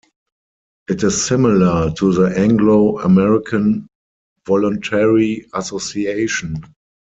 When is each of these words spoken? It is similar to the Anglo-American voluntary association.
It 0.89 1.03
is 1.03 1.23
similar 1.23 1.91
to 1.93 2.11
the 2.11 2.33
Anglo-American 2.35 3.85
voluntary 4.47 5.45
association. 5.53 6.63